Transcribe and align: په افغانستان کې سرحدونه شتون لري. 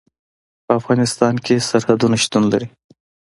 په 0.65 0.71
افغانستان 0.79 1.33
کې 1.45 1.65
سرحدونه 1.69 2.15
شتون 2.23 2.43
لري. 2.51 2.67